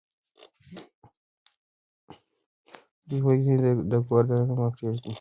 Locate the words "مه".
4.59-4.67